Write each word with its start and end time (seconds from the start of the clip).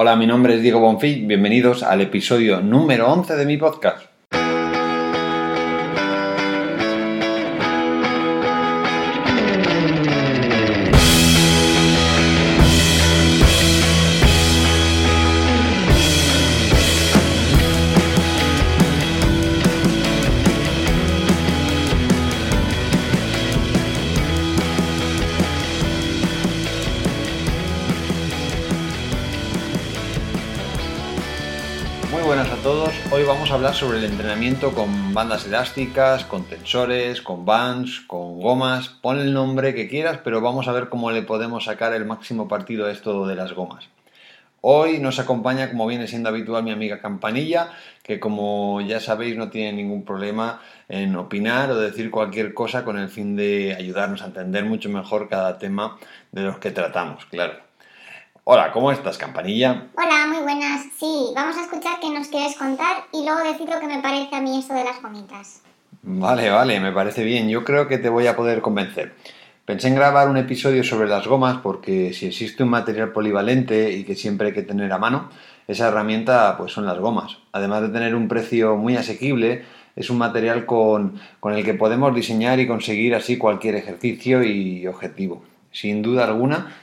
Hola, 0.00 0.14
mi 0.14 0.28
nombre 0.28 0.54
es 0.54 0.62
Diego 0.62 0.78
Bonfil. 0.78 1.26
Bienvenidos 1.26 1.82
al 1.82 2.00
episodio 2.00 2.60
número 2.60 3.12
11 3.12 3.34
de 3.34 3.44
mi 3.44 3.56
podcast. 3.56 4.17
Muy 32.10 32.22
buenas 32.22 32.50
a 32.50 32.56
todos. 32.62 32.94
Hoy 33.10 33.24
vamos 33.24 33.50
a 33.50 33.54
hablar 33.54 33.74
sobre 33.74 33.98
el 33.98 34.04
entrenamiento 34.04 34.72
con 34.72 35.12
bandas 35.12 35.46
elásticas, 35.46 36.24
con 36.24 36.44
tensores, 36.44 37.20
con 37.20 37.44
bands, 37.44 38.00
con 38.06 38.40
gomas. 38.40 38.88
Pon 38.88 39.18
el 39.20 39.34
nombre 39.34 39.74
que 39.74 39.88
quieras, 39.88 40.18
pero 40.24 40.40
vamos 40.40 40.68
a 40.68 40.72
ver 40.72 40.88
cómo 40.88 41.10
le 41.10 41.20
podemos 41.20 41.64
sacar 41.64 41.92
el 41.92 42.06
máximo 42.06 42.48
partido 42.48 42.86
a 42.86 42.92
esto 42.92 43.26
de 43.26 43.34
las 43.34 43.52
gomas. 43.52 43.90
Hoy 44.62 45.00
nos 45.00 45.18
acompaña, 45.18 45.68
como 45.68 45.86
viene 45.86 46.08
siendo 46.08 46.30
habitual, 46.30 46.64
mi 46.64 46.70
amiga 46.70 47.02
Campanilla, 47.02 47.72
que 48.02 48.18
como 48.18 48.80
ya 48.80 49.00
sabéis 49.00 49.36
no 49.36 49.50
tiene 49.50 49.74
ningún 49.74 50.06
problema 50.06 50.62
en 50.88 51.14
opinar 51.14 51.70
o 51.70 51.76
decir 51.76 52.10
cualquier 52.10 52.54
cosa 52.54 52.86
con 52.86 52.98
el 52.98 53.10
fin 53.10 53.36
de 53.36 53.76
ayudarnos 53.78 54.22
a 54.22 54.26
entender 54.26 54.64
mucho 54.64 54.88
mejor 54.88 55.28
cada 55.28 55.58
tema 55.58 55.98
de 56.32 56.40
los 56.42 56.58
que 56.58 56.70
tratamos, 56.70 57.26
claro. 57.26 57.68
Hola, 58.44 58.72
¿cómo 58.72 58.90
estás, 58.90 59.18
Campanilla? 59.18 59.88
Hola, 59.94 60.26
muy 60.26 60.38
buenas. 60.38 60.67
Sí, 60.98 61.30
vamos 61.32 61.56
a 61.56 61.62
escuchar 61.62 62.00
qué 62.00 62.10
nos 62.10 62.26
quieres 62.26 62.56
contar 62.56 63.04
y 63.12 63.24
luego 63.24 63.38
decir 63.44 63.68
lo 63.68 63.78
que 63.78 63.86
me 63.86 64.02
parece 64.02 64.34
a 64.34 64.40
mí 64.40 64.58
esto 64.58 64.74
de 64.74 64.82
las 64.82 65.00
gomitas. 65.00 65.62
Vale, 66.02 66.50
vale, 66.50 66.80
me 66.80 66.90
parece 66.90 67.22
bien. 67.22 67.48
Yo 67.48 67.62
creo 67.62 67.86
que 67.86 67.98
te 67.98 68.08
voy 68.08 68.26
a 68.26 68.34
poder 68.34 68.60
convencer. 68.62 69.14
Pensé 69.64 69.86
en 69.86 69.94
grabar 69.94 70.28
un 70.28 70.38
episodio 70.38 70.82
sobre 70.82 71.08
las 71.08 71.24
gomas 71.28 71.58
porque 71.58 72.12
si 72.14 72.26
existe 72.26 72.64
un 72.64 72.70
material 72.70 73.12
polivalente 73.12 73.92
y 73.92 74.02
que 74.02 74.16
siempre 74.16 74.48
hay 74.48 74.54
que 74.54 74.62
tener 74.62 74.92
a 74.92 74.98
mano, 74.98 75.30
esa 75.68 75.86
herramienta 75.86 76.56
pues 76.58 76.72
son 76.72 76.84
las 76.84 76.98
gomas. 76.98 77.38
Además 77.52 77.82
de 77.82 77.90
tener 77.90 78.16
un 78.16 78.26
precio 78.26 78.74
muy 78.74 78.96
asequible, 78.96 79.62
es 79.94 80.10
un 80.10 80.18
material 80.18 80.66
con, 80.66 81.20
con 81.38 81.54
el 81.54 81.64
que 81.64 81.74
podemos 81.74 82.12
diseñar 82.12 82.58
y 82.58 82.66
conseguir 82.66 83.14
así 83.14 83.38
cualquier 83.38 83.76
ejercicio 83.76 84.42
y 84.42 84.84
objetivo. 84.88 85.44
Sin 85.70 86.02
duda 86.02 86.24
alguna, 86.24 86.74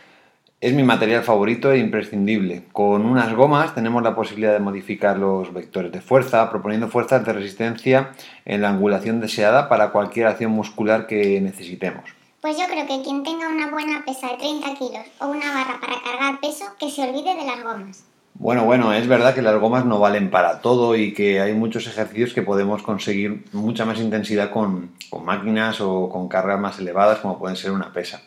es 0.66 0.74
mi 0.74 0.82
material 0.82 1.22
favorito 1.22 1.72
e 1.72 1.78
imprescindible. 1.78 2.64
Con 2.72 3.06
unas 3.06 3.32
gomas 3.36 3.76
tenemos 3.76 4.02
la 4.02 4.16
posibilidad 4.16 4.52
de 4.52 4.60
modificar 4.60 5.16
los 5.16 5.54
vectores 5.54 5.92
de 5.92 6.02
fuerza, 6.02 6.50
proponiendo 6.50 6.88
fuerzas 6.88 7.24
de 7.24 7.34
resistencia 7.34 8.14
en 8.46 8.64
la 8.64 8.70
angulación 8.70 9.22
deseada 9.22 9.70
para 9.70 9.92
cualquier 9.92 10.26
acción 10.26 10.54
muscular 10.54 11.06
que 11.06 11.40
necesitemos. 11.40 12.06
Pues 12.42 12.58
yo 12.58 12.66
creo 12.66 12.88
que 12.88 13.04
quien 13.04 13.22
tenga 13.22 13.48
una 13.48 13.70
buena 13.70 14.04
pesa 14.08 14.30
de 14.30 14.38
30 14.38 14.74
kilos 14.74 15.06
o 15.20 15.28
una 15.28 15.54
barra 15.54 15.80
para 15.80 16.02
cargar 16.02 16.40
peso, 16.40 16.66
que 16.80 16.90
se 16.90 17.04
olvide 17.04 17.36
de 17.36 17.46
las 17.46 17.64
gomas. 17.64 18.04
Bueno, 18.34 18.66
bueno, 18.66 18.92
es 18.92 19.08
verdad 19.08 19.36
que 19.36 19.44
las 19.44 19.60
gomas 19.60 19.86
no 19.86 20.00
valen 20.00 20.32
para 20.32 20.62
todo 20.62 20.96
y 20.96 21.14
que 21.14 21.42
hay 21.42 21.54
muchos 21.54 21.86
ejercicios 21.86 22.34
que 22.34 22.42
podemos 22.42 22.82
conseguir 22.82 23.46
mucha 23.52 23.86
más 23.86 24.00
intensidad 24.00 24.50
con, 24.50 24.94
con 25.12 25.26
máquinas 25.26 25.80
o 25.80 26.10
con 26.10 26.28
cargas 26.28 26.60
más 26.60 26.80
elevadas 26.80 27.20
como 27.20 27.38
pueden 27.38 27.56
ser 27.56 27.70
una 27.70 27.94
pesa. 27.94 28.24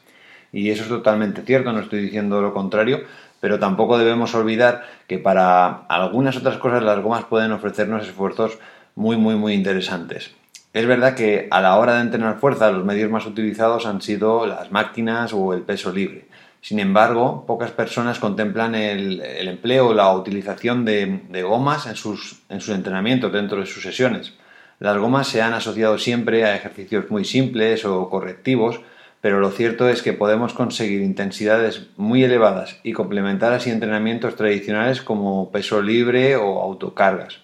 Y 0.53 0.70
eso 0.70 0.82
es 0.82 0.88
totalmente 0.88 1.42
cierto, 1.42 1.72
no 1.72 1.81
estoy 1.81 2.00
diciendo 2.00 2.41
lo 2.41 2.54
contrario, 2.54 3.03
pero 3.41 3.59
tampoco 3.59 3.98
debemos 3.98 4.34
olvidar 4.34 4.84
que 5.06 5.19
para 5.19 5.84
algunas 5.88 6.36
otras 6.36 6.59
cosas 6.59 6.82
las 6.82 7.03
gomas 7.03 7.25
pueden 7.25 7.53
ofrecernos 7.53 8.06
esfuerzos 8.06 8.58
muy, 8.94 9.16
muy, 9.16 9.37
muy 9.37 9.54
interesantes. 9.54 10.32
Es 10.72 10.87
verdad 10.87 11.14
que 11.14 11.48
a 11.50 11.60
la 11.60 11.76
hora 11.76 11.94
de 11.94 12.03
entrenar 12.03 12.38
fuerza 12.38 12.70
los 12.70 12.84
medios 12.84 13.10
más 13.10 13.26
utilizados 13.26 13.87
han 13.87 14.03
sido 14.03 14.47
las 14.47 14.70
máquinas 14.70 15.32
o 15.32 15.54
el 15.54 15.62
peso 15.62 15.92
libre. 15.92 16.26
Sin 16.60 16.81
embargo, 16.81 17.44
pocas 17.47 17.70
personas 17.70 18.19
contemplan 18.19 18.75
el, 18.75 19.20
el 19.20 19.48
empleo 19.48 19.88
o 19.88 19.94
la 19.94 20.12
utilización 20.12 20.84
de, 20.84 21.22
de 21.28 21.42
gomas 21.42 21.87
en 21.87 21.97
sus, 21.97 22.42
en 22.48 22.60
sus 22.60 22.75
entrenamientos 22.75 23.32
dentro 23.32 23.60
de 23.60 23.66
sus 23.66 23.82
sesiones. 23.82 24.34
Las 24.81 24.98
gomas 24.98 25.28
se 25.28 25.41
han 25.41 25.54
asociado 25.54 25.98
siempre 25.98 26.44
a 26.44 26.56
ejercicios 26.56 27.10
muy 27.10 27.25
simples 27.25 27.84
o 27.84 28.10
correctivos, 28.10 28.81
pero 29.21 29.41
lo 29.41 29.51
cierto 29.51 29.89
es 29.89 30.03
que 30.03 30.12
podemos 30.12 30.55
conseguir 30.55 31.03
intensidades 31.03 31.89
muy 31.97 32.23
elevadas 32.23 32.79
y 32.84 32.93
complementar 32.93 33.53
así 33.53 33.71
entrenamientos 33.71 34.37
tradicionales 34.37 35.03
como 35.03 35.51
peso 35.51 35.83
libre 35.83 36.37
o 36.37 36.62
autocargas. 36.62 37.41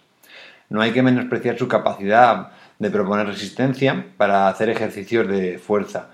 No 0.69 0.81
hay 0.81 0.93
que 0.93 1.03
menospreciar 1.03 1.59
su 1.59 1.69
capacidad 1.69 2.53
de 2.79 2.91
proponer 2.91 3.27
resistencia 3.27 4.07
para 4.17 4.49
hacer 4.49 4.71
ejercicios 4.71 5.27
de 5.29 5.59
fuerza. 5.59 6.11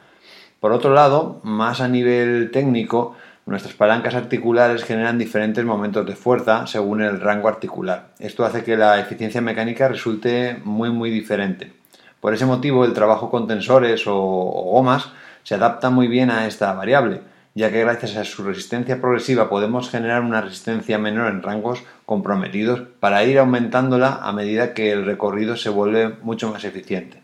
Por 0.60 0.72
otro 0.72 0.94
lado, 0.94 1.40
más 1.42 1.80
a 1.80 1.88
nivel 1.88 2.50
técnico, 2.50 3.16
nuestras 3.46 3.74
palancas 3.74 4.14
articulares 4.14 4.84
generan 4.84 5.18
diferentes 5.18 5.64
momentos 5.64 6.06
de 6.06 6.16
fuerza 6.16 6.66
según 6.66 7.02
el 7.02 7.20
rango 7.20 7.48
articular. 7.48 8.08
Esto 8.18 8.44
hace 8.44 8.64
que 8.64 8.76
la 8.76 9.00
eficiencia 9.00 9.40
mecánica 9.40 9.88
resulte 9.88 10.58
muy 10.64 10.90
muy 10.90 11.10
diferente. 11.10 11.72
Por 12.20 12.34
ese 12.34 12.44
motivo, 12.44 12.84
el 12.84 12.92
trabajo 12.92 13.30
con 13.30 13.46
tensores 13.46 14.06
o, 14.06 14.16
o 14.16 14.72
gomas 14.72 15.10
se 15.42 15.54
adapta 15.54 15.90
muy 15.90 16.08
bien 16.08 16.30
a 16.30 16.46
esta 16.46 16.72
variable, 16.72 17.22
ya 17.54 17.70
que 17.70 17.80
gracias 17.80 18.16
a 18.16 18.24
su 18.24 18.42
resistencia 18.44 19.00
progresiva 19.00 19.48
podemos 19.48 19.90
generar 19.90 20.22
una 20.22 20.40
resistencia 20.40 20.98
menor 20.98 21.30
en 21.30 21.42
rangos 21.42 21.82
comprometidos 22.06 22.82
para 23.00 23.24
ir 23.24 23.38
aumentándola 23.38 24.20
a 24.22 24.32
medida 24.32 24.74
que 24.74 24.92
el 24.92 25.04
recorrido 25.04 25.56
se 25.56 25.70
vuelve 25.70 26.16
mucho 26.22 26.50
más 26.50 26.64
eficiente. 26.64 27.22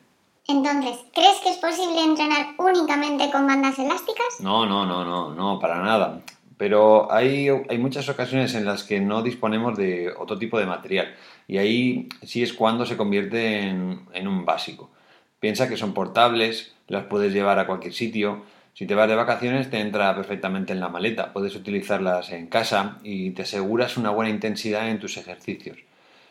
Entonces, 0.49 0.99
¿crees 1.13 1.41
que 1.43 1.51
es 1.51 1.57
posible 1.57 2.05
entrenar 2.05 2.55
únicamente 2.59 3.31
con 3.31 3.47
bandas 3.47 3.79
elásticas? 3.79 4.41
No, 4.41 4.65
no, 4.65 4.87
no, 4.87 5.05
no, 5.05 5.35
no, 5.35 5.59
para 5.59 5.83
nada. 5.83 6.21
Pero 6.57 7.13
hay, 7.13 7.49
hay 7.49 7.79
muchas 7.79 8.09
ocasiones 8.09 8.55
en 8.55 8.65
las 8.65 8.85
que 8.85 9.01
no 9.01 9.23
disponemos 9.23 9.77
de 9.77 10.13
otro 10.17 10.39
tipo 10.39 10.59
de 10.59 10.67
material 10.67 11.15
y 11.49 11.59
ahí 11.59 12.09
sí 12.23 12.43
es 12.43 12.53
cuando 12.53 12.87
se 12.87 12.97
convierte 12.97 13.61
en, 13.61 14.07
en 14.13 14.29
un 14.29 14.45
básico. 14.45 14.91
Piensa 15.39 15.69
que 15.69 15.77
son 15.77 15.93
portables, 15.93 16.76
las 16.89 17.05
puedes 17.05 17.33
llevar 17.33 17.59
a 17.59 17.67
cualquier 17.67 17.93
sitio. 17.93 18.45
Si 18.75 18.87
te 18.87 18.95
vas 18.95 19.09
de 19.09 19.15
vacaciones 19.15 19.71
te 19.71 19.81
entra 19.81 20.15
perfectamente 20.15 20.73
en 20.73 20.81
la 20.81 20.89
maleta, 20.89 21.33
puedes 21.33 21.55
utilizarlas 21.55 22.31
en 22.33 22.47
casa 22.47 22.99
y 23.03 23.31
te 23.31 23.43
aseguras 23.43 23.97
una 23.97 24.11
buena 24.11 24.31
intensidad 24.31 24.89
en 24.89 24.99
tus 24.99 25.17
ejercicios. 25.17 25.79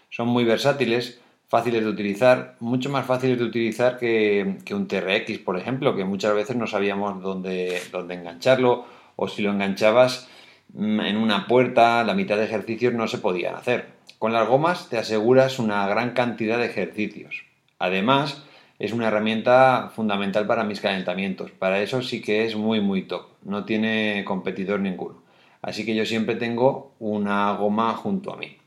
Son 0.09 0.27
muy 0.27 0.43
versátiles, 0.43 1.19
fáciles 1.47 1.83
de 1.83 1.89
utilizar, 1.89 2.55
mucho 2.59 2.89
más 2.89 3.05
fáciles 3.05 3.39
de 3.39 3.45
utilizar 3.45 3.97
que, 3.97 4.57
que 4.63 4.75
un 4.75 4.87
TRX, 4.87 5.39
por 5.39 5.57
ejemplo, 5.57 5.95
que 5.95 6.05
muchas 6.05 6.33
veces 6.35 6.55
no 6.55 6.67
sabíamos 6.67 7.21
dónde, 7.21 7.81
dónde 7.91 8.15
engancharlo 8.15 8.85
o 9.15 9.27
si 9.27 9.41
lo 9.41 9.51
enganchabas 9.51 10.27
mm, 10.73 10.99
en 11.01 11.17
una 11.17 11.47
puerta, 11.47 12.03
la 12.03 12.13
mitad 12.13 12.37
de 12.37 12.45
ejercicios 12.45 12.93
no 12.93 13.07
se 13.07 13.17
podían 13.17 13.55
hacer. 13.55 13.95
Con 14.19 14.33
las 14.33 14.47
gomas 14.47 14.89
te 14.89 14.97
aseguras 14.97 15.59
una 15.59 15.87
gran 15.87 16.11
cantidad 16.11 16.57
de 16.57 16.65
ejercicios. 16.65 17.43
Además, 17.79 18.43
es 18.79 18.91
una 18.91 19.07
herramienta 19.07 19.91
fundamental 19.95 20.45
para 20.47 20.63
mis 20.63 20.81
calentamientos. 20.81 21.51
Para 21.51 21.81
eso 21.81 22.01
sí 22.01 22.21
que 22.21 22.45
es 22.45 22.55
muy 22.55 22.81
muy 22.81 23.03
top. 23.03 23.27
No 23.43 23.65
tiene 23.65 24.23
competidor 24.25 24.79
ninguno. 24.79 25.23
Así 25.61 25.85
que 25.85 25.95
yo 25.95 26.05
siempre 26.05 26.35
tengo 26.35 26.91
una 26.99 27.51
goma 27.53 27.93
junto 27.93 28.33
a 28.33 28.37
mí. 28.37 28.57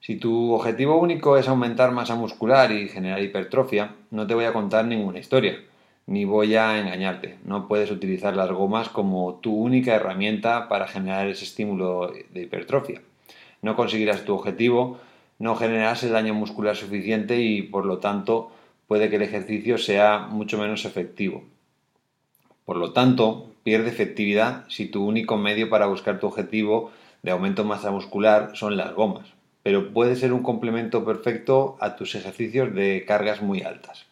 Si 0.00 0.16
tu 0.16 0.52
objetivo 0.52 0.98
único 0.98 1.38
es 1.38 1.48
aumentar 1.48 1.90
masa 1.90 2.14
muscular 2.14 2.70
y 2.72 2.88
generar 2.88 3.22
hipertrofia, 3.22 3.94
no 4.10 4.26
te 4.26 4.34
voy 4.34 4.44
a 4.44 4.52
contar 4.52 4.84
ninguna 4.84 5.18
historia, 5.18 5.58
ni 6.06 6.26
voy 6.26 6.56
a 6.56 6.78
engañarte. 6.78 7.38
No 7.44 7.68
puedes 7.68 7.90
utilizar 7.90 8.36
las 8.36 8.50
gomas 8.50 8.90
como 8.90 9.36
tu 9.36 9.54
única 9.54 9.94
herramienta 9.94 10.68
para 10.68 10.86
generar 10.86 11.26
ese 11.26 11.44
estímulo 11.44 12.12
de 12.30 12.42
hipertrofia. 12.42 13.00
No 13.62 13.76
conseguirás 13.76 14.26
tu 14.26 14.34
objetivo, 14.34 14.98
no 15.38 15.56
generarás 15.56 16.04
el 16.04 16.12
daño 16.12 16.34
muscular 16.34 16.76
suficiente 16.76 17.40
y 17.40 17.62
por 17.62 17.86
lo 17.86 17.98
tanto 17.98 18.50
puede 18.86 19.10
que 19.10 19.16
el 19.16 19.22
ejercicio 19.22 19.78
sea 19.78 20.18
mucho 20.18 20.58
menos 20.58 20.84
efectivo. 20.84 21.44
Por 22.64 22.76
lo 22.76 22.92
tanto, 22.92 23.50
pierde 23.62 23.90
efectividad 23.90 24.64
si 24.68 24.86
tu 24.86 25.04
único 25.06 25.36
medio 25.36 25.68
para 25.68 25.86
buscar 25.86 26.18
tu 26.18 26.26
objetivo 26.26 26.92
de 27.22 27.30
aumento 27.30 27.62
de 27.62 27.68
masa 27.68 27.90
muscular 27.90 28.52
son 28.54 28.76
las 28.76 28.94
gomas, 28.94 29.26
pero 29.62 29.92
puede 29.92 30.16
ser 30.16 30.32
un 30.32 30.42
complemento 30.42 31.04
perfecto 31.04 31.76
a 31.80 31.96
tus 31.96 32.14
ejercicios 32.14 32.74
de 32.74 33.04
cargas 33.06 33.42
muy 33.42 33.62
altas. 33.62 34.06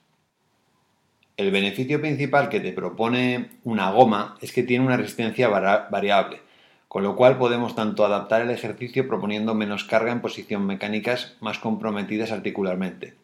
El 1.37 1.51
beneficio 1.51 2.01
principal 2.01 2.49
que 2.49 2.61
te 2.61 2.73
propone 2.73 3.51
una 3.65 3.91
goma 3.91 4.37
es 4.41 4.53
que 4.53 4.63
tiene 4.63 4.85
una 4.85 4.97
resistencia 4.97 5.49
variable, 5.49 6.41
con 6.89 7.03
lo 7.03 7.17
cual 7.17 7.39
podemos 7.39 7.75
tanto 7.75 8.05
adaptar 8.05 8.43
el 8.43 8.51
ejercicio 8.51 9.09
proponiendo 9.09 9.55
menos 9.55 9.85
carga 9.85 10.13
en 10.13 10.21
posición 10.21 10.67
mecánicas 10.67 11.37
más 11.41 11.59
comprometidas 11.59 12.33
articularmente, 12.33 13.15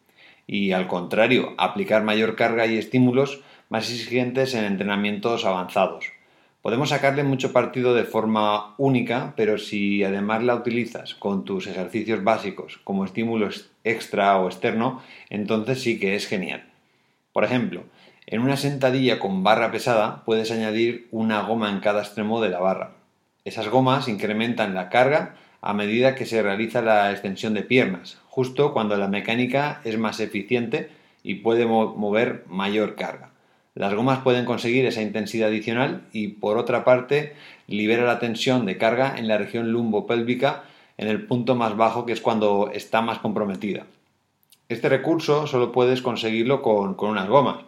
y 0.51 0.71
al 0.71 0.87
contrario, 0.87 1.53
aplicar 1.59 2.03
mayor 2.03 2.35
carga 2.35 2.65
y 2.65 2.75
estímulos 2.75 3.41
más 3.69 3.91
exigentes 3.91 4.55
en 4.55 4.65
entrenamientos 4.65 5.45
avanzados. 5.45 6.05
Podemos 6.63 6.89
sacarle 6.89 7.21
mucho 7.23 7.53
partido 7.53 7.93
de 7.93 8.03
forma 8.03 8.73
única, 8.79 9.35
pero 9.37 9.59
si 9.59 10.03
además 10.03 10.41
la 10.41 10.55
utilizas 10.55 11.13
con 11.13 11.45
tus 11.45 11.67
ejercicios 11.67 12.23
básicos 12.23 12.79
como 12.83 13.05
estímulo 13.05 13.47
extra 13.83 14.39
o 14.39 14.47
externo, 14.47 15.03
entonces 15.29 15.83
sí 15.83 15.99
que 15.99 16.15
es 16.15 16.25
genial. 16.25 16.63
Por 17.31 17.43
ejemplo, 17.43 17.83
en 18.25 18.41
una 18.41 18.57
sentadilla 18.57 19.19
con 19.19 19.43
barra 19.43 19.71
pesada 19.71 20.23
puedes 20.25 20.49
añadir 20.49 21.07
una 21.11 21.43
goma 21.43 21.69
en 21.69 21.79
cada 21.79 22.01
extremo 22.01 22.41
de 22.41 22.49
la 22.49 22.59
barra. 22.59 22.93
Esas 23.45 23.69
gomas 23.69 24.07
incrementan 24.07 24.73
la 24.73 24.89
carga 24.89 25.35
a 25.61 25.73
medida 25.73 26.15
que 26.15 26.25
se 26.25 26.41
realiza 26.41 26.81
la 26.81 27.11
extensión 27.11 27.53
de 27.53 27.63
piernas, 27.63 28.17
justo 28.27 28.73
cuando 28.73 28.95
la 28.97 29.07
mecánica 29.07 29.81
es 29.83 29.97
más 29.97 30.19
eficiente 30.19 30.89
y 31.23 31.35
puede 31.35 31.65
mover 31.65 32.45
mayor 32.47 32.95
carga. 32.95 33.31
Las 33.75 33.93
gomas 33.93 34.19
pueden 34.19 34.45
conseguir 34.45 34.85
esa 34.85 35.01
intensidad 35.01 35.49
adicional 35.49 36.03
y 36.11 36.29
por 36.29 36.57
otra 36.57 36.83
parte 36.83 37.35
libera 37.67 38.03
la 38.03 38.19
tensión 38.19 38.65
de 38.65 38.77
carga 38.77 39.15
en 39.17 39.27
la 39.27 39.37
región 39.37 39.71
lumbopélvica 39.71 40.63
en 40.97 41.07
el 41.07 41.25
punto 41.25 41.55
más 41.55 41.77
bajo 41.77 42.05
que 42.05 42.13
es 42.13 42.21
cuando 42.21 42.71
está 42.73 43.01
más 43.01 43.19
comprometida. 43.19 43.85
Este 44.67 44.89
recurso 44.89 45.47
solo 45.47 45.71
puedes 45.71 46.01
conseguirlo 46.01 46.61
con, 46.61 46.95
con 46.95 47.09
unas 47.09 47.27
gomas. 47.27 47.63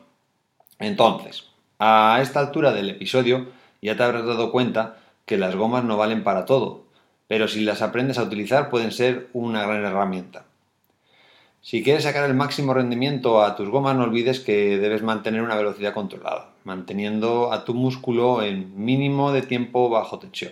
Entonces, 0.80 1.50
a 1.80 2.20
esta 2.22 2.40
altura 2.40 2.74
del 2.74 2.90
episodio 2.90 3.48
ya 3.82 3.96
te 3.96 4.04
habrás 4.04 4.26
dado 4.26 4.52
cuenta 4.52 4.98
que 5.26 5.38
las 5.38 5.56
gomas 5.56 5.84
no 5.84 5.98
valen 5.98 6.24
para 6.24 6.46
todo, 6.46 6.84
pero 7.31 7.48
si 7.48 7.62
las 7.62 7.81
aprendes 7.81 8.18
a 8.18 8.24
utilizar 8.24 8.69
pueden 8.69 8.92
ser 8.92 9.30
una 9.31 9.66
gran 9.66 9.86
herramienta. 9.86 10.44
Si 11.62 11.81
quieres 11.81 12.04
sacar 12.04 12.30
el 12.30 12.36
máximo 12.36 12.74
rendimiento 12.74 13.42
a 13.42 13.56
tus 13.56 13.69
gomas, 13.69 13.95
no 13.95 14.04
olvides 14.04 14.42
que 14.42 14.78
debes 14.78 15.01
mantener 15.01 15.42
una 15.42 15.56
velocidad 15.56 15.94
controlada, 15.94 16.50
manteniendo 16.66 17.54
a 17.54 17.63
tu 17.63 17.74
músculo 17.74 18.44
en 18.44 18.75
mínimo 18.75 19.31
de 19.31 19.44
tiempo 19.44 19.89
bajo 19.89 20.19
tensión. 20.19 20.51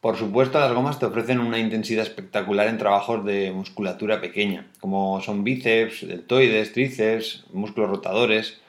Por 0.00 0.16
supuesto, 0.16 0.60
las 0.60 0.72
gomas 0.72 1.00
te 1.00 1.06
ofrecen 1.06 1.40
una 1.40 1.58
intensidad 1.58 2.04
espectacular 2.04 2.68
en 2.68 2.78
trabajos 2.78 3.24
de 3.24 3.50
musculatura 3.50 4.20
pequeña, 4.20 4.68
como 4.78 5.20
son 5.22 5.42
bíceps, 5.42 6.06
deltoides, 6.06 6.72
tríceps, 6.72 7.46
músculos 7.52 7.90
rotadores. 7.90 8.60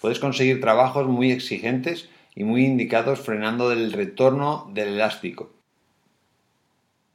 Puedes 0.00 0.18
conseguir 0.18 0.62
trabajos 0.62 1.06
muy 1.08 1.30
exigentes 1.30 2.08
y 2.34 2.44
muy 2.44 2.64
indicados 2.64 3.20
frenando 3.20 3.70
el 3.70 3.92
retorno 3.92 4.70
del 4.72 4.94
elástico. 4.94 5.59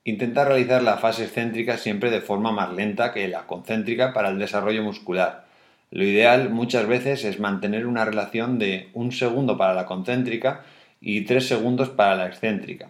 Intenta 0.07 0.46
realizar 0.46 0.84
la 0.84 0.98
fase 0.98 1.24
excéntrica 1.24 1.80
siempre 1.80 2.12
de 2.12 2.22
forma 2.22 2.52
más 2.52 2.72
lenta 2.72 3.12
que 3.12 3.28
la 3.28 3.48
concéntrica 3.48 4.13
para 4.13 4.30
el 4.30 4.38
desarrollo 4.38 4.84
muscular. 4.84 5.46
Lo 5.90 6.04
ideal 6.04 6.52
muchas 6.52 6.86
veces 6.86 7.25
es 7.25 7.40
mantener 7.40 7.88
una 7.88 8.06
relación 8.06 8.60
de 8.60 8.90
un 8.94 9.12
segundo 9.12 9.57
para 9.57 9.74
la 9.74 9.88
concéntrica 9.88 10.62
y 11.02 11.22
tres 11.22 11.48
segundos 11.48 11.90
para 11.90 12.13
la 12.13 12.28
excéntrica. 12.28 12.90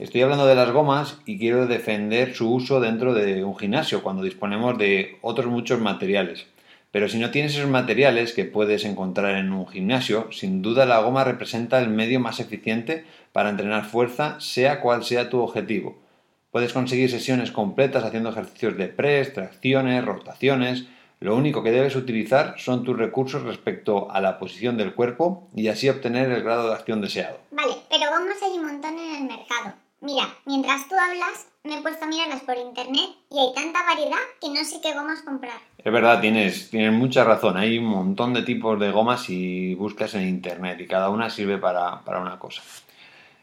Estoy 0.00 0.22
hablando 0.22 0.48
de 0.48 0.56
las 0.56 0.72
gomas 0.72 1.18
y 1.24 1.38
quiero 1.38 1.68
defender 1.68 2.34
su 2.34 2.52
uso 2.52 2.80
dentro 2.80 3.14
de 3.14 3.44
un 3.44 3.56
gimnasio 3.56 4.02
cuando 4.02 4.24
disponemos 4.24 4.76
de 4.76 5.18
otros 5.22 5.46
muchos 5.46 5.78
materiales. 5.78 6.46
Pero 6.90 7.08
si 7.08 7.20
no 7.20 7.30
tienes 7.30 7.54
esos 7.54 7.70
materiales 7.70 8.32
que 8.32 8.44
puedes 8.44 8.84
encontrar 8.84 9.36
en 9.36 9.52
un 9.52 9.68
gimnasio, 9.68 10.32
sin 10.32 10.62
duda 10.62 10.84
la 10.84 10.98
goma 10.98 11.22
representa 11.22 11.78
el 11.78 11.90
medio 11.90 12.18
más 12.18 12.40
eficiente 12.40 13.04
para 13.30 13.50
entrenar 13.50 13.84
fuerza, 13.84 14.40
sea 14.40 14.80
cual 14.80 15.04
sea 15.04 15.30
tu 15.30 15.38
objetivo. 15.38 16.07
Puedes 16.50 16.72
conseguir 16.72 17.10
sesiones 17.10 17.50
completas 17.50 18.04
haciendo 18.04 18.30
ejercicios 18.30 18.76
de 18.76 18.88
press, 18.88 19.34
tracciones, 19.34 20.04
rotaciones. 20.04 20.86
Lo 21.20 21.36
único 21.36 21.62
que 21.62 21.72
debes 21.72 21.96
utilizar 21.96 22.54
son 22.58 22.84
tus 22.84 22.96
recursos 22.96 23.42
respecto 23.42 24.10
a 24.10 24.20
la 24.20 24.38
posición 24.38 24.76
del 24.76 24.94
cuerpo 24.94 25.48
y 25.54 25.68
así 25.68 25.88
obtener 25.88 26.30
el 26.30 26.42
grado 26.42 26.68
de 26.68 26.74
acción 26.74 27.00
deseado. 27.00 27.38
Vale, 27.50 27.74
pero 27.90 28.10
gomas 28.10 28.42
hay 28.42 28.58
un 28.58 28.66
montón 28.66 28.98
en 28.98 29.16
el 29.16 29.22
mercado. 29.24 29.74
Mira, 30.00 30.28
mientras 30.46 30.88
tú 30.88 30.94
hablas, 30.94 31.48
me 31.64 31.78
he 31.78 31.82
puesto 31.82 32.04
a 32.04 32.08
mirarlas 32.08 32.42
por 32.42 32.56
internet 32.56 33.10
y 33.30 33.38
hay 33.38 33.52
tanta 33.52 33.82
variedad 33.84 34.16
que 34.40 34.48
no 34.48 34.64
sé 34.64 34.80
qué 34.80 34.94
gomas 34.94 35.22
comprar. 35.22 35.58
Es 35.76 35.92
verdad, 35.92 36.20
tienes, 36.20 36.70
tienes 36.70 36.92
mucha 36.92 37.24
razón. 37.24 37.56
Hay 37.56 37.78
un 37.78 37.86
montón 37.86 38.32
de 38.32 38.42
tipos 38.42 38.78
de 38.78 38.92
gomas 38.92 39.24
si 39.24 39.74
buscas 39.74 40.14
en 40.14 40.28
internet 40.28 40.80
y 40.80 40.86
cada 40.86 41.10
una 41.10 41.30
sirve 41.30 41.58
para, 41.58 42.00
una 42.06 42.38
cosa. 42.38 42.62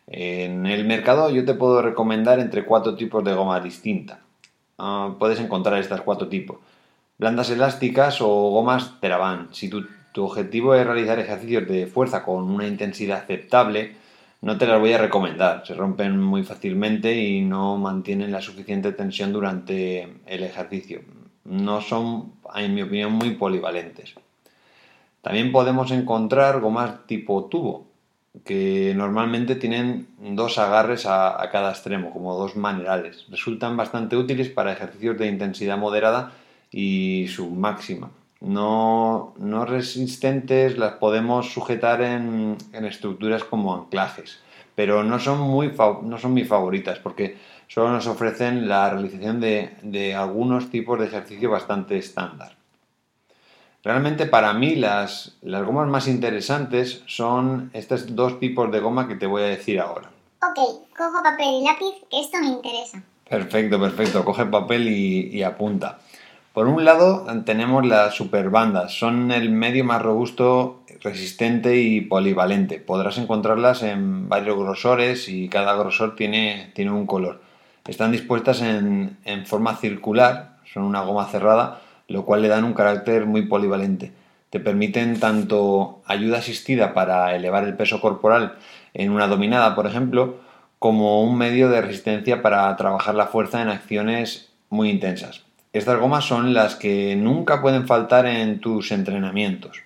En 0.08 0.66
el 0.66 0.86
mercado 0.86 1.30
yo 1.30 1.46
te 1.46 1.54
puedo 1.56 1.82
recomendar 1.82 2.40
entre 2.40 2.66
cuatro 2.66 2.96
tipos 2.96 3.24
de 3.24 3.34
goma 3.34 3.60
distinta. 3.60 4.20
Ah, 4.78 5.16
puedes 5.18 5.40
encontrar 5.40 5.80
estas 5.80 6.02
cuatro 6.02 6.28
tipos. 6.28 6.58
Blandas 7.18 7.50
elásticas 7.50 8.22
o 8.22 8.28
gomas 8.28 9.00
Teraban. 9.00 9.50
Si 9.54 9.70
tu, 9.70 9.86
tu 10.12 10.26
objetivo 10.26 10.76
es 10.76 10.86
realizar 10.86 11.20
ejercicios 11.20 11.68
de 11.68 11.88
fuerza 11.88 12.24
con 12.24 12.44
una 12.44 12.68
intensidad 12.68 13.20
aceptable, 13.20 13.96
no 14.42 14.58
te 14.58 14.68
las 14.68 14.80
voy 14.80 14.94
a 14.94 15.00
recomendar, 15.00 15.66
se 15.66 15.74
rompen 15.74 16.20
muy 16.20 16.44
fácilmente 16.44 17.16
y 17.16 17.42
no 17.42 17.78
mantienen 17.78 18.32
la 18.32 18.42
suficiente 18.42 18.92
tensión 18.92 19.34
durante 19.34 20.08
el 20.28 20.44
ejercicio. 20.44 21.02
No 21.46 21.82
son, 21.82 22.34
en 22.54 22.76
mi 22.76 22.84
opinión, 22.84 23.12
muy 23.14 23.32
polivalentes. 23.32 24.14
También 25.22 25.52
podemos 25.52 25.90
encontrar 25.90 26.60
gomas 26.60 27.08
tipo 27.08 27.46
tubo, 27.46 27.88
que 28.44 28.94
normalmente 28.96 29.56
tienen 29.56 30.08
dos 30.20 30.58
agarres 30.58 31.06
a, 31.06 31.38
cada 31.52 31.72
extremo, 31.72 32.12
como 32.12 32.36
dos 32.36 32.56
manerales. 32.56 33.26
Resultan 33.30 33.78
bastante 33.78 34.18
útiles 34.18 34.50
para 34.50 34.74
ejercicios 34.74 35.18
de 35.18 35.28
intensidad 35.28 35.78
moderada 35.78 36.32
y 36.72 37.28
submáxima. 37.30 38.12
No, 38.42 39.34
no 39.38 39.66
resistentes 39.66 40.78
las 40.78 40.94
podemos 40.94 41.52
sujetar 41.52 42.02
en, 42.02 42.58
estructuras 42.74 43.44
como 43.44 43.74
anclajes, 43.74 44.40
pero 44.76 45.04
no 45.04 45.20
son, 45.20 45.40
muy, 45.40 45.72
no 46.04 46.18
son 46.18 46.34
mis 46.34 46.48
favoritas 46.48 47.00
porque 47.00 47.38
solo 47.68 47.92
nos 47.92 48.08
ofrecen 48.08 48.68
la 48.68 48.90
realización 48.90 49.40
de, 49.40 50.16
algunos 50.16 50.70
tipos 50.70 51.00
de 51.00 51.06
ejercicio 51.06 51.50
bastante 51.50 51.98
estándar. 51.98 52.55
Realmente 53.86 54.26
para 54.26 54.52
mí 54.54 54.76
las, 54.76 55.38
las 55.42 55.64
gomas 55.64 55.88
más 55.88 56.10
interesantes 56.10 57.04
son 57.06 57.70
estos 57.74 58.16
dos 58.16 58.40
tipos 58.40 58.70
de 58.72 58.82
goma 58.82 59.08
que 59.08 59.16
te 59.16 59.28
voy 59.28 59.44
a 59.44 59.46
decir 59.46 59.80
ahora. 59.80 60.10
Ok, 60.42 60.58
cojo 60.98 61.24
papel 61.24 61.62
y 61.62 61.64
lápiz, 61.64 61.94
que 62.12 62.20
esto 62.20 62.38
me 62.42 62.48
interesa. 62.48 63.02
Perfecto, 63.30 63.80
perfecto. 63.80 64.26
Coge 64.26 64.46
papel 64.46 64.90
y 64.90 65.42
apunta. 65.44 66.00
Por 66.56 66.68
un 66.68 66.86
lado 66.86 67.28
tenemos 67.44 67.86
las 67.86 68.16
superbandas, 68.16 68.98
son 68.98 69.30
el 69.32 69.50
medio 69.50 69.84
más 69.84 70.02
robusto, 70.02 70.84
resistente 71.02 71.82
y 71.82 72.00
polivalente. 72.00 72.80
Podrás 72.80 73.18
encontrarlas 73.18 73.84
en 73.84 74.30
varios 74.30 74.58
grosores 74.58 75.28
y 75.28 75.50
cada 75.50 75.76
grosor 75.76 76.16
tiene, 76.16 76.72
tiene 76.74 76.92
un 76.92 77.06
color. 77.08 77.42
Están 77.86 78.14
dispuestas 78.14 78.62
en, 78.62 79.18
en 79.26 79.46
forma 79.46 79.76
circular, 79.76 80.56
son 80.64 80.84
una 80.84 81.02
goma 81.02 81.26
cerrada, 81.26 81.82
lo 82.08 82.26
cual 82.26 82.42
le 82.42 82.48
dan 82.48 82.64
un 82.64 82.74
carácter 82.74 83.26
muy 83.26 83.44
polivalente. 83.44 84.12
Te 84.50 84.60
permiten 84.60 85.20
tanto 85.20 86.02
ayuda 86.06 86.38
asistida 86.38 86.94
para 86.94 87.36
elevar 87.36 87.64
el 87.64 87.76
peso 87.76 88.00
corporal 88.00 88.56
en 88.94 89.12
una 89.12 89.28
dominada, 89.28 89.76
por 89.76 89.88
ejemplo, 89.88 90.38
como 90.80 91.24
un 91.24 91.38
medio 91.38 91.70
de 91.70 91.82
resistencia 91.82 92.42
para 92.42 92.76
trabajar 92.78 93.16
la 93.16 93.28
fuerza 93.28 93.62
en 93.62 93.70
acciones 93.70 94.50
muy 94.70 94.90
intensas. 94.90 95.44
Estas 95.74 96.00
gomas 96.00 96.26
son 96.26 96.54
las 96.54 96.76
que 96.76 97.16
nunca 97.16 97.62
pueden 97.62 97.86
faltar 97.86 98.26
en 98.28 98.62
tus 98.62 98.92
entrenamientos. 98.92 99.82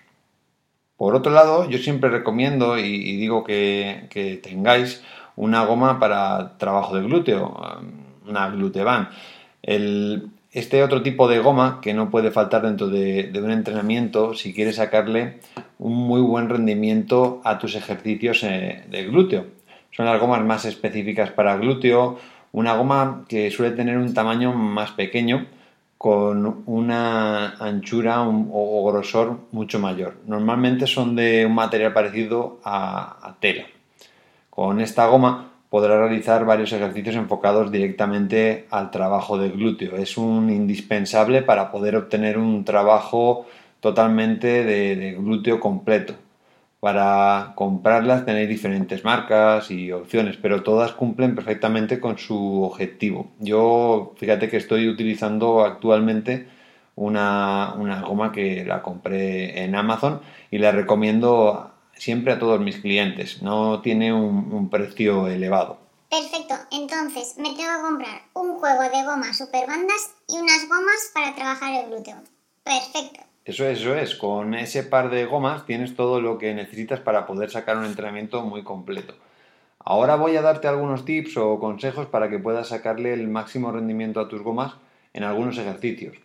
Por 0.98 1.16
otro 1.16 1.32
lado, 1.32 1.70
yo 1.70 1.78
siempre 1.78 2.10
recomiendo 2.10 2.78
y, 2.78 3.16
digo 3.18 3.44
que, 3.44 4.40
tengáis 4.44 5.02
una 5.36 5.64
goma 5.64 6.00
para 6.00 6.58
trabajo 6.58 6.96
de 6.96 7.04
glúteo, 7.04 7.80
una 8.28 8.50
gluteban. 8.50 9.10
Este 10.52 10.84
otro 10.84 11.04
tipo 11.04 11.28
de 11.28 11.40
goma 11.40 11.80
que 11.82 11.94
no 11.94 12.10
puede 12.10 12.32
faltar 12.32 12.64
dentro 12.64 12.88
de, 12.88 13.32
un 13.36 13.52
entrenamiento 13.52 14.34
si 14.34 14.54
quieres 14.54 14.78
sacarle 14.78 15.40
un 15.78 15.94
muy 15.94 16.22
buen 16.22 16.50
rendimiento 16.50 17.42
a 17.44 17.60
tus 17.60 17.76
ejercicios 17.76 18.44
eh, 18.44 18.84
de 18.90 19.06
glúteo. 19.06 19.46
Son 19.92 20.06
las 20.06 20.20
gomas 20.20 20.44
más 20.44 20.66
específicas 20.66 21.32
para 21.32 21.58
glúteo, 21.58 22.18
una 22.52 22.76
goma 22.76 23.26
que 23.28 23.52
suele 23.52 23.76
tener 23.76 23.98
un 23.98 24.14
tamaño 24.14 24.54
más 24.54 24.92
pequeño 24.92 25.46
con 26.00 26.64
una 26.66 27.58
anchura 27.60 28.22
o 28.22 28.90
grosor 28.90 29.38
mucho 29.52 29.80
mayor. 29.80 30.16
Normalmente 30.26 30.88
son 30.88 31.14
de 31.14 31.46
un 31.46 31.54
material 31.54 31.92
parecido 31.92 32.62
a, 32.64 33.36
tela. 33.42 33.66
Con 34.50 34.80
esta 34.80 35.08
goma 35.08 35.49
podrá 35.70 36.00
realizar 36.00 36.46
varios 36.46 36.74
ejercicios 36.74 37.16
enfocados 37.16 37.72
directamente 37.72 38.66
al 38.72 38.92
trabajo 38.92 39.38
del 39.38 39.54
glúteo. 39.54 39.98
Es 39.98 40.18
un 40.18 40.50
indispensable 40.50 41.42
para 41.44 41.72
poder 41.72 41.96
obtener 41.96 42.38
un 42.38 42.66
trabajo 42.66 43.46
totalmente 43.80 44.64
de, 44.64 45.16
glúteo 45.20 45.60
completo. 45.60 46.16
Para 46.80 47.54
comprarlas 47.56 48.26
tenéis 48.26 48.48
diferentes 48.50 49.04
marcas 49.04 49.70
y 49.70 49.92
opciones, 49.92 50.38
pero 50.38 50.64
todas 50.64 50.94
cumplen 50.94 51.36
perfectamente 51.36 52.00
con 52.00 52.18
su 52.18 52.64
objetivo. 52.64 53.32
Yo, 53.40 54.14
fíjate 54.18 54.50
que 54.50 54.58
estoy 54.58 54.88
utilizando 54.88 55.66
actualmente 55.66 56.48
una, 56.96 57.76
goma 58.06 58.32
que 58.32 58.64
la 58.66 58.82
compré 58.82 59.64
en 59.64 59.76
Amazon 59.76 60.22
y 60.52 60.58
la 60.58 60.72
recomiendo 60.72 61.72
siempre 62.00 62.34
a 62.34 62.40
todos 62.40 62.60
mis 62.60 62.78
clientes. 62.78 63.42
No 63.42 63.82
tiene 63.82 64.12
un, 64.14 64.70
precio 64.70 65.28
elevado. 65.28 65.78
Perfecto, 66.10 66.56
entonces 66.72 67.36
me 67.38 67.54
tengo 67.54 67.70
que 67.76 67.82
comprar 67.82 68.22
un 68.34 68.58
juego 68.58 68.82
de 68.82 69.04
gomas 69.04 69.38
super 69.38 69.68
bandas 69.68 70.16
y 70.28 70.38
unas 70.38 70.68
gomas 70.68 71.12
para 71.14 71.36
trabajar 71.36 71.84
el 71.84 71.92
glúteo. 71.92 72.16
Perfecto. 72.64 73.20
Eso 73.46 73.66
es, 73.66 73.80
eso 73.80 73.96
es. 73.96 74.16
Con 74.16 74.56
ese 74.56 74.84
par 74.84 75.12
de 75.12 75.26
gomas 75.26 75.66
tienes 75.66 75.96
todo 75.96 76.20
lo 76.20 76.40
que 76.40 76.54
necesitas 76.54 77.00
para 77.00 77.28
poder 77.28 77.52
sacar 77.52 77.78
un 77.78 77.86
entrenamiento 77.86 78.42
muy 78.42 78.64
completo. 78.64 79.14
Ahora 79.80 80.16
voy 80.16 80.36
a 80.36 80.42
darte 80.42 80.68
algunos 80.68 81.06
tips 81.06 81.38
o 81.38 81.60
consejos 81.60 82.08
para 82.08 82.30
que 82.30 82.40
puedas 82.40 82.70
sacarle 82.70 83.14
el 83.14 83.28
máximo 83.28 83.72
rendimiento 83.72 84.20
a 84.20 84.28
tus 84.28 84.42
gomas 84.42 84.74
en 85.14 85.24
algunos 85.24 85.58
ejercicios. 85.58 86.18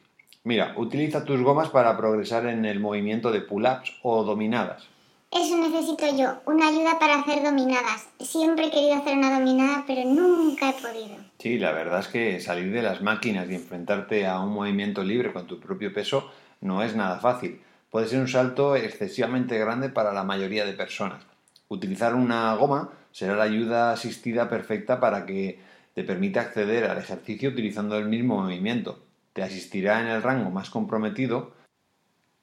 Mira, 0.44 0.74
utiliza 0.76 1.24
tus 1.24 1.40
gomas 1.40 1.70
para 1.70 1.96
progresar 1.96 2.46
en 2.46 2.64
el 2.64 2.80
movimiento 2.80 3.32
de 3.32 3.40
pull-ups 3.40 3.98
o 4.02 4.24
dominadas. 4.24 4.88
Eso 5.34 5.58
necesito 5.58 6.06
yo, 6.16 6.40
una 6.46 6.68
ayuda 6.68 6.96
para 7.00 7.16
hacer 7.16 7.42
dominadas. 7.42 8.06
Siempre 8.20 8.66
he 8.66 8.70
querido 8.70 8.94
hacer 8.94 9.18
una 9.18 9.36
dominada, 9.36 9.82
pero 9.84 10.04
nunca 10.04 10.70
he 10.70 10.72
podido. 10.74 11.16
Sí, 11.40 11.58
la 11.58 11.72
verdad 11.72 11.98
es 11.98 12.06
que 12.06 12.38
salir 12.38 12.72
de 12.72 12.82
las 12.82 13.02
máquinas 13.02 13.50
y 13.50 13.56
enfrentarte 13.56 14.28
a 14.28 14.38
un 14.38 14.54
movimiento 14.54 15.02
libre 15.02 15.32
con 15.32 15.48
tu 15.48 15.58
propio 15.58 15.92
peso 15.92 16.30
no 16.60 16.84
es 16.84 16.94
nada 16.94 17.18
fácil. 17.18 17.60
Puede 17.90 18.06
ser 18.06 18.20
un 18.20 18.28
salto 18.28 18.76
excesivamente 18.76 19.58
grande 19.58 19.88
para 19.88 20.12
la 20.12 20.22
mayoría 20.22 20.64
de 20.64 20.72
personas. 20.72 21.24
Utilizar 21.66 22.14
una 22.14 22.54
goma 22.54 22.92
será 23.10 23.34
la 23.34 23.42
ayuda 23.42 23.90
asistida 23.90 24.48
perfecta 24.48 25.00
para 25.00 25.26
que 25.26 25.58
te 25.94 26.04
permita 26.04 26.42
acceder 26.42 26.84
al 26.84 26.98
ejercicio 26.98 27.50
utilizando 27.50 27.98
el 27.98 28.06
mismo 28.06 28.40
movimiento. 28.40 29.00
Te 29.32 29.42
asistirá 29.42 30.00
en 30.00 30.06
el 30.06 30.22
rango 30.22 30.50
más 30.50 30.70
comprometido 30.70 31.53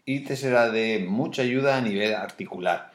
y 0.06 0.22
te 0.22 0.36
será 0.36 0.70
de 0.70 1.06
mucha 1.08 1.42
ayuda 1.42 1.78
a 1.78 1.82
nivel 1.82 2.14
articular. 2.16 2.92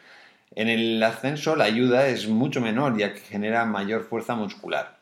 En 0.54 0.68
el 0.68 1.02
ascenso 1.02 1.56
la 1.56 1.64
ayuda 1.64 2.08
es 2.08 2.28
mucho 2.28 2.60
menor 2.60 2.96
ya 2.96 3.12
que 3.12 3.20
genera 3.20 3.64
mayor 3.64 4.04
fuerza 4.04 4.34
muscular. 4.34 4.98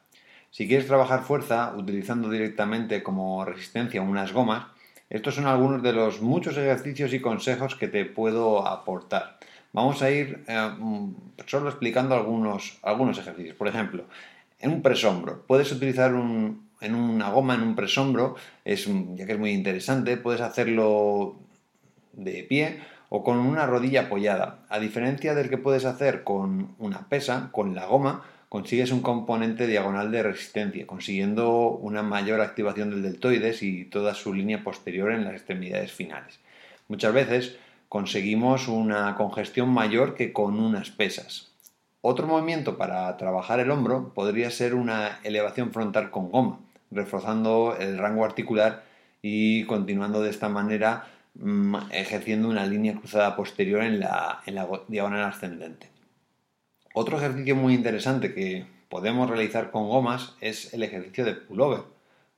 Si 0.51 0.69
quieres 0.69 0.87
trabajar 0.87 1.23
fuerza 1.23 1.75
utilizando 1.77 2.31
directamente 2.31 3.03
como 3.03 3.45
resistencia 3.45 4.03
unas 4.03 4.33
gomas, 4.33 4.67
estos 5.11 5.35
son 5.35 5.47
algunos 5.47 5.83
de 5.83 5.93
los 5.93 6.21
muchos 6.21 6.57
ejercicios 6.57 7.13
y 7.13 7.21
consejos 7.21 7.77
que 7.77 7.89
te 7.89 8.05
puedo 8.05 8.67
aportar. 8.67 9.39
Vamos 9.73 10.03
a 10.03 10.11
ir 10.11 10.45
eh, 10.47 10.71
mm, 10.79 11.15
solo 11.47 11.69
explicando 11.69 12.15
algunos, 12.15 12.79
algunos 12.83 13.19
ejercicios. 13.19 13.57
Por 13.57 13.69
ejemplo, 13.69 14.05
en 14.61 14.73
un 14.73 14.83
presombro. 14.83 15.45
Puedes 15.47 15.71
utilizar 15.73 16.13
en 16.13 16.95
una 16.95 17.31
goma, 17.31 17.55
en 17.55 17.63
un 17.63 17.75
presombro, 17.75 18.37
es, 18.65 18.89
ya 19.15 19.27
que 19.27 19.33
es 19.33 19.39
muy 19.39 19.51
interesante, 19.51 20.17
puedes 20.17 20.41
hacerlo 20.41 21.37
de 22.17 22.43
pie 22.45 22.81
o 23.09 23.23
con 23.23 23.39
una 23.39 23.67
rodilla 23.67 24.03
apoyada. 24.03 24.59
A 24.69 24.79
diferencia 24.79 25.35
del 25.35 25.49
que 25.49 25.59
puedes 25.59 25.85
hacer 25.85 26.25
con 26.25 26.75
una 26.79 27.09
pesa, 27.09 27.51
con 27.53 27.75
la 27.75 27.87
goma, 27.87 28.25
consigues 28.49 28.93
un 28.93 29.01
componente 29.01 29.67
diagonal 29.67 30.11
de 30.13 30.23
resistencia, 30.23 30.87
consiguiendo 30.87 31.71
una 31.71 32.03
mayor 32.03 32.41
activación 32.41 32.91
del 32.91 33.03
deltoides 33.03 33.63
y 33.63 33.85
toda 33.85 34.15
su 34.15 34.33
línea 34.33 34.63
posterior 34.63 35.13
en 35.13 35.25
las 35.25 35.35
extremidades 35.35 35.93
finales. 35.93 36.39
Muchas 36.89 37.13
veces 37.13 37.57
conseguimos 37.89 38.69
una 38.69 39.15
congestión 39.17 39.69
mayor 39.71 40.15
que 40.15 40.33
con 40.33 40.59
unas 40.59 40.91
pesas. 40.91 41.53
Otro 42.01 42.27
movimiento 42.27 42.77
para 42.77 43.17
trabajar 43.17 43.61
el 43.61 43.71
hombro 43.71 44.13
podría 44.15 44.51
ser 44.51 44.75
una 44.75 45.21
elevación 45.25 45.73
frontal 45.73 46.11
con 46.11 46.31
goma, 46.31 46.61
reforzando 46.91 47.77
el 47.79 47.97
rango 47.99 48.25
articular 48.25 48.85
y 49.23 49.65
continuando 49.65 50.21
de 50.21 50.31
esta 50.31 50.49
manera 50.49 51.07
ejerciendo 51.91 52.49
una 52.49 52.67
línea 52.67 52.95
cruzada 52.95 53.37
posterior 53.37 53.83
en 53.83 54.01
la, 54.01 54.41
en 54.47 54.55
la 54.55 54.69
diagonal 54.89 55.25
ascendente. 55.25 55.91
Otro 56.95 57.19
ejercicio 57.19 57.57
muy 57.57 57.75
interesante 57.75 58.35
que 58.35 58.67
podemos 58.89 59.29
realizar 59.29 59.71
con 59.71 59.89
gomas 59.89 60.37
es 60.41 60.73
el 60.75 60.83
ejercicio 60.83 61.25
de 61.25 61.35
pullover. 61.35 61.83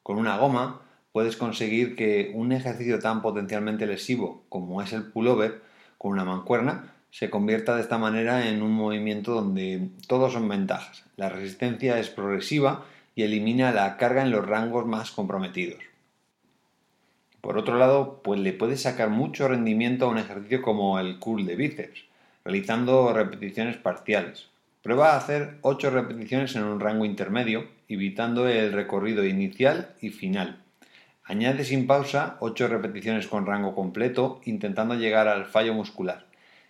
Con 0.02 0.18
una 0.18 0.38
goma 0.38 0.80
puedes 1.12 1.36
conseguir 1.36 1.96
que 1.96 2.32
un 2.34 2.52
ejercicio 2.52 2.98
tan 2.98 3.22
potencialmente 3.22 3.86
lesivo 3.86 4.44
como 4.48 4.80
es 4.80 4.92
el 4.92 5.04
pullover 5.04 5.62
con 5.98 6.12
una 6.12 6.24
mancuerna 6.24 6.92
se 7.10 7.30
convierta 7.30 7.74
de 7.74 7.82
esta 7.82 7.96
manera 7.96 8.48
en 8.48 8.62
un 8.62 8.72
movimiento 8.72 9.34
donde 9.34 9.88
todos 10.06 10.34
son 10.34 10.48
ventajas. 10.48 11.04
La 11.16 11.30
resistencia 11.30 11.98
es 11.98 12.10
progresiva 12.10 12.84
y 13.14 13.22
elimina 13.22 13.72
la 13.72 13.96
carga 13.96 14.22
en 14.22 14.30
los 14.30 14.46
rangos 14.46 14.86
más 14.86 15.10
comprometidos. 15.10 15.86
Por 17.40 17.59
otro 17.59 17.78
lado, 17.78 18.21
pues 18.23 18.40
le 18.40 18.52
puedes 18.52 18.83
sacar 18.83 19.11
mucho 19.11 19.49
rendimiento 19.49 20.07
a 20.07 20.11
un 20.11 20.19
ejercicio 20.19 20.62
como 20.62 20.99
el 20.99 21.19
curl 21.19 21.47
de 21.47 21.57
bíceps 21.57 22.07
realizando 22.47 23.12
repeticiones 23.12 23.76
parciales. 23.76 24.47
Prueba 24.81 25.14
a 25.14 25.16
hacer 25.16 25.57
8 25.62 25.90
repeticiones 25.90 26.55
en 26.55 26.62
un 26.62 26.78
rango 26.78 27.05
intermedio, 27.05 27.66
evitando 27.88 28.47
el 28.47 28.73
recorrido 28.73 29.25
inicial 29.25 29.88
y 30.00 30.11
final. 30.11 30.62
Añade 31.25 31.64
sin 31.64 31.88
pausa 31.88 32.37
8 32.38 32.69
repeticiones 32.69 33.26
con 33.26 33.47
rango 33.47 33.75
completo, 33.75 34.40
intentando 34.45 34.95
llegar 34.95 35.26
al 35.26 35.47
fallo 35.47 35.75
muscular. 35.75 36.26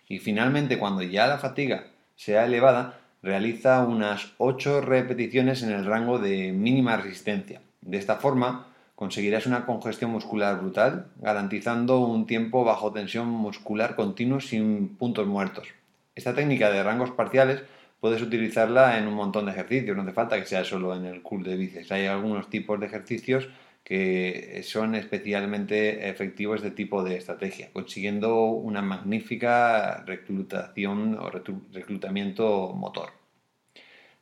Y 0.09 0.17
finalmente, 0.17 0.79
cuando 0.79 1.03
ya 1.03 1.27
la 1.27 1.37
fatiga 1.37 1.85
sea 2.15 2.45
elevada, 2.45 2.99
realiza 3.21 3.85
unas 3.85 4.31
8 4.39 4.81
repeticiones 4.81 5.61
en 5.61 5.69
el 5.73 5.85
rango 5.85 6.17
de 6.17 6.53
mínima 6.53 6.97
resistencia. 6.97 7.61
De 7.81 7.99
esta 7.99 8.15
forma, 8.15 8.65
conseguirás 8.97 9.45
una 9.45 9.67
congestión 9.67 10.09
muscular 10.09 10.59
brutal, 10.59 11.05
garantizando 11.17 11.99
un 11.99 12.25
tiempo 12.25 12.63
bajo 12.63 12.91
tensión 12.91 13.27
muscular 13.29 13.95
continuo 13.95 14.41
sin 14.41 14.97
puntos 14.97 15.27
muertos. 15.27 15.67
Esta 16.15 16.33
técnica 16.33 16.71
de 16.71 16.81
rangos 16.81 17.11
parciales 17.11 17.61
puedes 17.99 18.23
utilizarla 18.23 18.97
en 18.97 19.07
un 19.07 19.13
montón 19.13 19.45
de 19.45 19.51
ejercicios, 19.51 19.95
no 19.95 20.01
hace 20.01 20.13
falta 20.13 20.39
que 20.39 20.47
sea 20.47 20.63
solo 20.63 20.95
en 20.95 21.05
el 21.05 21.21
curl 21.21 21.43
de 21.43 21.57
bíceps. 21.57 21.91
Hay 21.91 22.07
algunos 22.07 22.49
tipos 22.49 22.79
de 22.79 22.87
ejercicios 22.87 23.47
que 23.83 24.61
son 24.63 24.95
especialmente 24.95 26.09
efectivos 26.09 26.63
de 26.63 26.71
tipo 26.71 27.03
de 27.03 27.17
estrategia, 27.17 27.69
consiguiendo 27.71 28.45
una 28.45 28.81
magnífica 28.81 30.03
reclutación 30.07 31.19
o 31.19 31.29
reclutamiento 31.29 32.73
motor. 32.73 33.11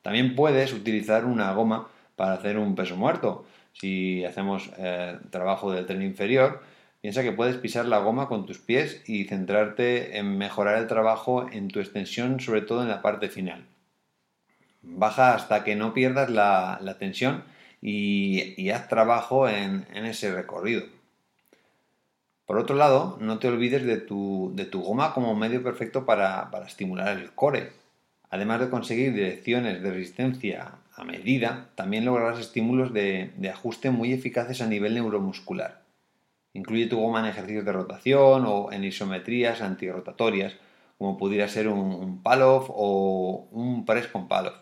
También 0.02 0.36
puedes 0.36 0.74
utilizar 0.74 1.24
una 1.24 1.54
goma 1.54 1.88
para 2.18 2.34
hacer 2.34 2.58
un 2.58 2.76
peso 2.76 2.98
muerto 2.98 3.46
si 3.80 4.24
hacemos 4.24 4.72
eh, 4.78 5.18
trabajo 5.30 5.72
del 5.72 5.86
tren 5.86 6.02
inferior, 6.02 6.62
piensa 7.02 7.24
que 7.24 7.34
puedes 7.34 7.58
pisar 7.58 7.86
la 7.86 8.00
goma 8.00 8.28
con 8.28 8.46
tus 8.46 8.58
pies 8.58 9.02
y 9.06 9.26
centrarte 9.26 10.18
en 10.18 10.38
mejorar 10.38 10.78
el 10.78 10.88
trabajo 10.88 11.48
en 11.52 11.68
tu 11.68 11.80
extensión, 11.80 12.40
sobre 12.40 12.62
todo 12.62 12.82
en 12.82 12.90
la 12.90 13.02
parte 13.02 13.30
final. 13.30 13.66
Baja 14.82 15.34
hasta 15.34 15.64
que 15.64 15.76
no 15.76 15.94
pierdas 15.94 16.30
la, 16.30 16.96
tensión 17.00 17.44
y, 17.82 18.70
haz 18.70 18.88
trabajo 18.88 19.50
en, 19.50 19.86
ese 19.94 20.34
recorrido. 20.34 20.84
Por 22.46 22.60
otro 22.60 22.76
lado, 22.76 23.18
no 23.20 23.40
te 23.40 23.48
olvides 23.48 23.84
de 23.86 23.98
tu, 23.98 24.54
goma 24.74 25.14
como 25.14 25.36
medio 25.36 25.64
perfecto 25.64 26.06
para 26.06 26.50
estimular 26.66 27.18
el 27.18 27.32
core. 27.32 27.85
Además 28.30 28.60
de 28.60 28.70
conseguir 28.70 29.14
direcciones 29.14 29.82
de 29.82 29.92
resistencia 29.92 30.74
a 30.96 31.04
medida, 31.04 31.70
también 31.76 32.06
lograrás 32.06 32.40
estímulos 32.40 32.94
de, 32.94 33.32
ajuste 33.52 33.92
muy 33.92 34.14
eficaces 34.14 34.62
a 34.62 34.68
nivel 34.68 34.96
neuromuscular. 34.96 35.82
Incluye 36.54 36.88
tu 36.88 37.00
goma 37.00 37.20
en 37.20 37.26
ejercicios 37.26 37.66
de 37.66 37.74
rotación 37.74 38.46
o 38.48 38.72
en 38.72 38.84
isometrías 38.84 39.62
antirotatorias, 39.62 40.56
como 40.98 41.18
pudiera 41.18 41.48
ser 41.50 41.68
un, 41.68 41.80
un 41.80 42.22
o 42.24 43.48
un 43.52 43.86
press 43.86 44.08
con 44.08 44.28
Palov. 44.28 44.54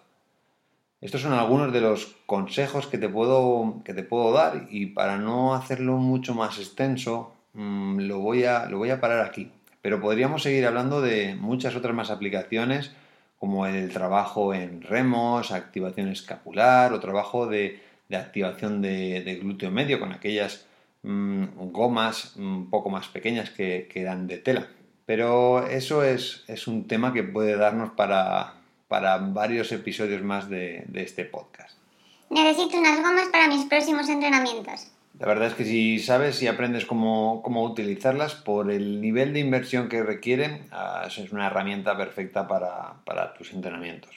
Estos 1.04 1.22
son 1.22 1.34
algunos 1.34 1.74
de 1.74 1.82
los 1.82 2.16
consejos 2.26 2.88
que 2.88 2.98
te 2.98 3.10
puedo, 3.10 3.82
que 3.84 3.94
te 3.94 4.04
puedo 4.04 4.32
dar 4.32 4.68
y 4.70 4.88
para 4.88 5.18
no 5.18 5.54
hacerlo 5.54 5.98
mucho 5.98 6.34
más 6.34 6.58
extenso 6.58 7.34
mm, 7.54 8.00
lo, 8.00 8.20
voy 8.20 8.46
a, 8.46 8.68
lo 8.68 8.78
voy 8.78 8.90
a 8.90 9.02
parar 9.02 9.26
aquí. 9.26 9.52
Pero 9.82 10.00
podríamos 10.00 10.44
seguir 10.44 10.66
hablando 10.66 11.02
de 11.02 11.36
muchas 11.36 11.76
otras 11.76 11.94
más 11.94 12.10
aplicaciones 12.10 12.96
como 13.44 13.68
el 13.68 13.92
trabajo 13.92 14.54
en 14.54 14.82
remos, 14.82 15.52
activación 15.52 16.08
escapular 16.08 16.94
o 16.94 17.02
trabajo 17.02 17.46
de, 17.46 17.84
activación 18.10 18.82
de, 18.82 19.38
glúteo 19.42 19.70
medio 19.70 20.00
con 20.00 20.14
aquellas 20.14 20.66
mm, 21.02 21.48
gomas 21.74 22.38
un 22.38 22.70
poco 22.70 22.90
más 22.90 23.10
pequeñas 23.10 23.50
que, 23.50 23.90
dan 24.06 24.28
de 24.28 24.38
tela. 24.38 24.70
Pero 25.06 25.68
eso 25.68 26.06
es, 26.06 26.46
un 26.68 26.88
tema 26.88 27.12
que 27.12 27.24
puede 27.24 27.58
darnos 27.58 27.92
para, 27.92 28.54
para 28.88 29.18
varios 29.18 29.74
episodios 29.74 30.22
más 30.22 30.50
de, 30.50 30.86
de 30.88 31.04
este 31.04 31.26
podcast. 31.26 31.78
Necesito 32.30 32.78
unas 32.78 33.02
gomas 33.02 33.28
para 33.28 33.50
mis 33.50 33.66
próximos 33.66 34.08
entrenamientos. 34.08 34.93
La 35.20 35.28
verdad 35.28 35.48
es 35.48 35.54
que 35.54 35.66
si 35.66 36.00
sabes 36.00 36.42
y 36.42 36.48
aprendes 36.48 36.86
cómo, 36.86 37.42
cómo, 37.44 37.64
utilizarlas, 37.64 38.34
por 38.34 38.72
el 38.72 39.00
nivel 39.00 39.34
de 39.34 39.40
inversión 39.40 39.88
que 39.88 40.02
requieren, 40.02 40.68
uh, 40.72 41.08
es 41.08 41.32
una 41.32 41.48
herramienta 41.48 41.96
perfecta 41.96 42.48
para, 42.48 42.96
para, 43.06 43.34
tus 43.36 43.54
entrenamientos. 43.54 44.12